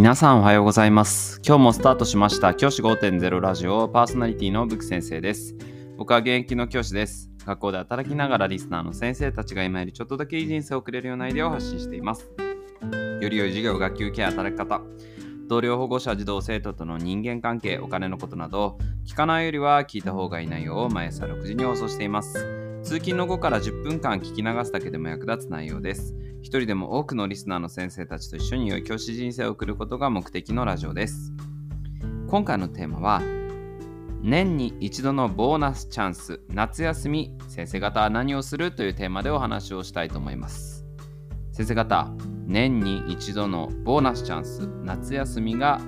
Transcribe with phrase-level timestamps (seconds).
[0.00, 1.42] 皆さんおはようございます。
[1.46, 5.54] 今日もスタートしました教師5.0ラジオパーソナリティのブク先生です。
[5.98, 7.28] 僕は現役の教師です。
[7.44, 12.30] 学校で働きながらリスナーの先生たちが今よりちょっとだけいい人生を送れるようなアイデアを発信しています。
[13.20, 14.80] より良い授業、学級ケア、働き方、
[15.48, 22.59] 同僚保護者、児童生徒との人間関係、お金のことなど、聞かないよりは聞いた方がいい内容を毎朝6時に放送しています。
[22.82, 26.14] 通勤の後から10分間聞き流すだけでも役立つ内容です。
[26.40, 31.32] 一人でも多くのリスナーの先生たちと一緒に良い教師人生を送ることが目的のラジオです。
[32.28, 33.22] 今回のテーマは、
[34.22, 40.86] 年に一度のボーナスチャンス、夏休み、先生方は何をするというテーマでお話をしたいと思います。
[41.52, 42.10] 先生方、
[42.46, 45.80] 年に一度のボーナスチャンス、夏休みが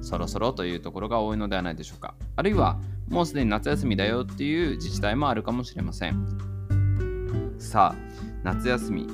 [0.00, 2.14] そろそろというところが多いのではないでしょうか。
[2.34, 2.80] あるいは、
[3.10, 7.56] もうすでに夏休みだよっていう自治体もあるかもしれません。
[7.58, 7.96] さあ、
[8.44, 9.06] 夏休み、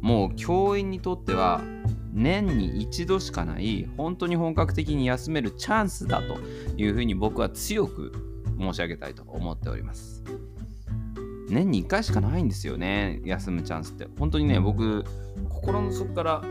[0.00, 1.62] もう教員にとっては
[2.12, 6.38] 年に一度しかない本当に本格的に休めるチャンスだと
[6.76, 8.12] いうふうに僕は強く
[8.58, 10.24] 申し上げたいと思っております。
[11.48, 14.08] 年に1回しかないんですよね、休むチャンスって。
[14.18, 15.04] 本当にね、僕、
[15.48, 16.42] 心の底から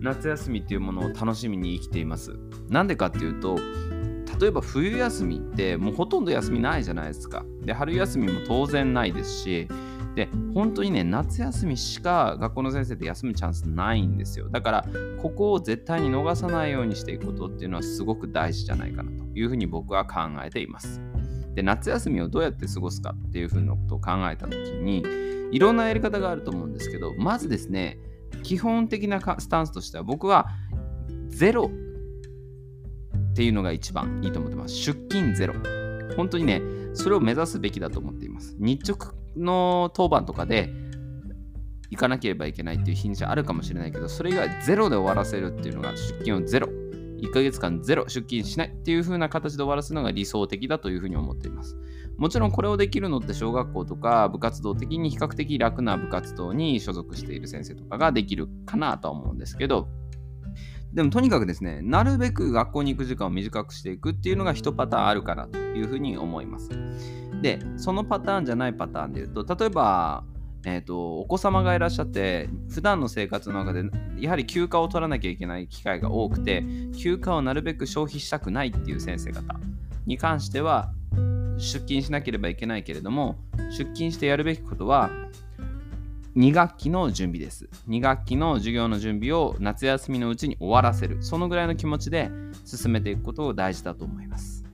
[0.00, 2.36] 夏休みっていうものを楽しみに生きています。
[2.68, 3.56] なんでかっていうと、
[4.42, 7.44] 例えば冬休みってもうほとんど休みないじゃないですか。
[7.60, 9.68] で、春休みも当然ないですし、
[10.16, 14.48] で、本当にね、夏休みしか学校の先生って休むチャンスないんですよ。
[14.48, 14.84] だから、
[15.22, 21.00] ここを絶対に逃さないようにしていくことっていうのはすごく大事じゃないかなというふうに僕は考えています。
[21.54, 25.04] で、夏休みをどうやって過ごすかっていうふうなことを考えたときに、
[25.52, 28.00] いろんなやり方があると思うんですけど、まずですね、
[28.42, 30.48] 基本的なスタンスとしては僕は
[31.28, 31.70] ゼロ
[33.32, 34.74] っていうのが一番いいと思ってます。
[34.74, 35.54] 出勤ゼロ。
[36.16, 36.60] 本当にね、
[36.92, 38.54] それを目指すべきだと思っています。
[38.58, 40.70] 日直の当番とかで
[41.90, 46.68] 行かなければいけないっていう日にちはあるかもしれないけど、それ以外ゼロで終わらせるっていうのが出勤をゼロ。
[47.22, 51.76] 1ヶ月間ゼロ出勤しないっていう風な形で終わらせるのが理想的だというふうに思っています。
[52.18, 59.88] もちろんこれをできるのって小学校とか部活動的に比較的楽な部活動に所属している先生とかができるかなとは思うんですけど、
[60.92, 66.70] でもとにかくですね、なるべく学校に行く時間を短くしていくっていうのが一パターンあるかなというふうに思います。
[67.40, 70.24] で、そのパターンじゃないパターンで言うと、例えば、
[70.64, 73.84] えーと、お子様がいらっしゃって普段の生活の中で
[74.18, 76.62] やはり休暇を取らなきゃいけない機会が多くて
[76.96, 79.58] 休暇をなるべく消費したくないっていう先生方
[80.06, 80.92] に関しては
[81.56, 83.36] 出勤しなければいけないけれども
[83.70, 85.10] 出勤してやるべきことは
[86.36, 87.68] 2学期の準備です。
[87.88, 91.22] 2学期の授業の準備を夏休みのうちに終わらせる。
[91.22, 92.30] そのぐらいの気持ちで
[92.64, 94.64] 進めていくことが大事だと思います。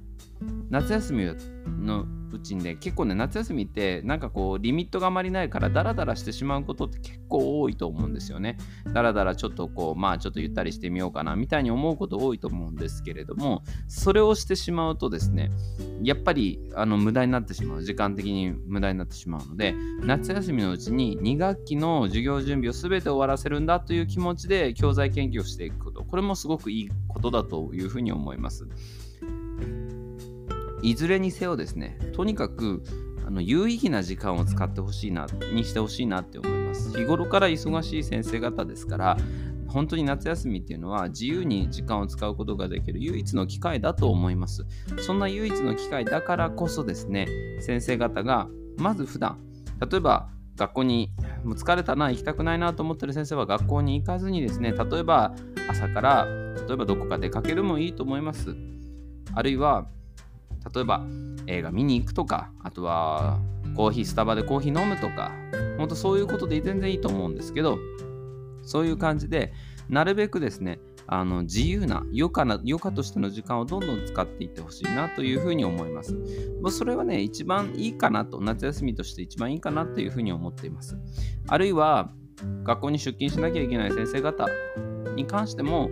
[0.71, 1.25] 夏休み
[1.67, 8.57] のうちにね、結構ね、夏休みってなんかこうリミットがあまりないからダラダラしてしまうことって結構多いと思うんですよね。
[8.93, 15.51] ダラダラちょっとこう、まあちょっとゆったりしてみようかなみたいに思うこと多いと思うんですけれども、それをしてしまうとですね、
[16.03, 17.83] やっぱりあの無駄になってしまう。
[17.83, 28.69] 時間的に無駄になってしまうので、夏休みのうちに2学期の授業準備を全て終わらせるんだという気持ちで教材研究をしていくこと、これもすごくいいことだというふうに思います。
[30.83, 32.83] いずれにせよですね、とにかく
[33.27, 36.97] あの有意義な時間を使ってほしいな、にしてほしいなって思います。
[36.97, 39.17] 日頃から忙しい先生方ですから、
[39.69, 44.65] 本当に夏休みっていうのは自由に時間を使うことができる唯一の機会だと思います。
[44.99, 47.27] そんな唯一の機会だからこそですね、
[47.61, 49.39] 先生方がまず普段、
[49.91, 51.11] 例えば学校に
[51.45, 55.35] もう疲れたな、行きたくないなと思ってる先生は学校に行かずにですね、例えば
[55.69, 56.27] 朝から、
[56.67, 58.57] 例えばどこか出かけるもいいと思います。
[59.35, 59.87] あるいは、
[60.75, 61.05] 例えば
[61.47, 63.39] 映画見に行くとか、あとは
[63.75, 65.33] コーヒー、スタバでコーヒー飲むとか、
[65.77, 67.79] 本当そういうことで全然いいと思うんですけど、
[68.63, 69.53] そういう感じで、
[69.89, 76.15] なるべくですね、あの自由な余暇な、余暇としての時間をどんどん使っていってほしいなというふうに思います。
[76.61, 80.99] もうそれはね、一番いいかなと、夏休みとして一番いいかなというふうに思っています。
[81.47, 82.13] あるいは、
[82.65, 84.47] 学校に出勤しなきゃいけない先生方
[85.17, 85.91] に関しても、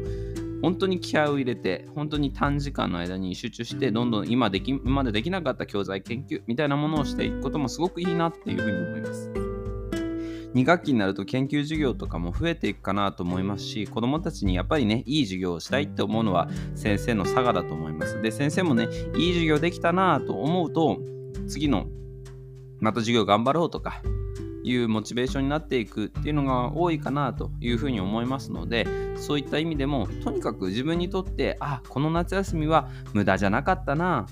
[0.63, 9.31] 本当に気合を入れて、本当に短時間の間に集中して、どんどん今でき今までできなかった教材研究みたいなものをしていくこともすごくいいなっていうふうに思います。
[10.55, 18.23] 2学期になると研究授業とかも増えていくかなと思いますし、子どもたちにやっぱりね、いい授業をしたいって思うのは先生の差がだと思います。
[18.23, 18.89] で、先生もね、
[19.19, 20.99] いい授業できたなと思うと、
[21.47, 21.87] 次の
[22.81, 24.01] また授業頑張ろうとか、
[24.67, 28.85] いうモチベーションになっていくっていうのが多いかなというふうに思いますので
[29.17, 34.27] そういった意味でもとにかく自分にとってあこの夏休みは無駄じゃなかったな。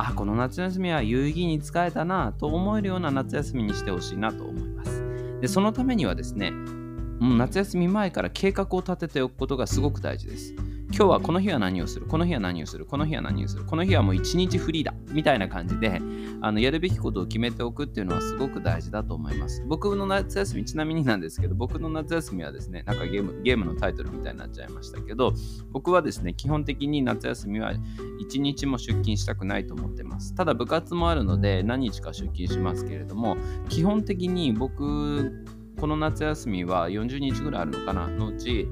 [0.00, 2.32] あこの夏休みは有意義に使えたな。
[2.38, 5.02] と思えるような夏休みにしてほしいなと思います。
[5.40, 10.54] でそのためにはですねもう夏休み前から計画を立てておくことがすごく大事です。
[10.90, 12.06] 今日はこの日は何をする？
[12.06, 12.84] この日は何をする？
[12.84, 13.64] この日は何をする？
[13.64, 14.94] この日はもう一日フリーだ。
[15.10, 16.00] みたいな感じで
[16.40, 19.62] あのやるべきことを決めておくっていうのはすごく大事だと思います。
[19.66, 25.34] 僕の夏休みちなみになんですけど僕の夏休みはですねなんかゲームゲームのタイトルみたいになっちゃいましたけど
[25.70, 27.72] 僕はですね基本的に夏休みは
[28.18, 30.34] 一日も出勤したくないと思ってます。
[30.34, 33.36] ただ部活もあるので何日か出勤しますけれども
[33.68, 35.44] 基本的に僕
[35.78, 38.08] この夏休みは40日ぐらいあるのかな？
[38.08, 38.68] のうち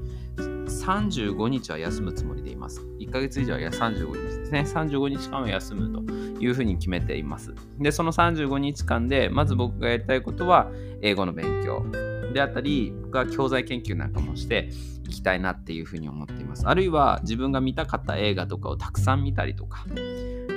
[0.67, 2.81] 35日は休むつもりでいます。
[2.99, 4.61] 1ヶ月以上は35日ですね。
[4.61, 7.53] 35日間は休むというふうに決めています。
[7.79, 10.71] で、その35日間で、まず僕がやりたいことは、
[11.01, 11.85] 英語の勉強
[12.33, 14.69] であったり、僕は教材研究なんかもして
[15.05, 16.67] いきたいなっていうふうに思っています。
[16.67, 19.85] あるいは自分が見たかった映画とかをたくさん見たりとか、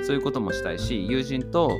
[0.03, 1.71] そういうこともしたいし、友人と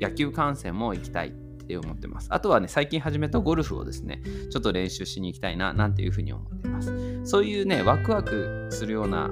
[0.00, 1.34] 野球観戦も行きたい
[1.64, 2.28] って思ってます。
[2.30, 6.92] あとはね、最近始めたゴルフをですね、ちょっと練習しに行きたいな、なんていうふうに思ってます。
[7.24, 9.30] そういうね、ワクワクするような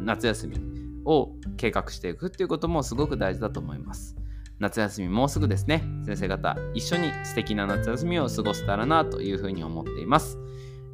[0.00, 0.56] 夏休み
[1.04, 4.16] を計画していくっていうこともすごく大事だと思います。
[4.58, 10.38] 夏休みもうすぐですね、先生方、一緒に素敵な夏休みを過ごせたらなというふうに思っています。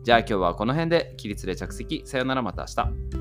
[0.02, 2.02] じゃあ今日はこの辺で起立で着席。
[2.06, 3.19] さよならまた明日。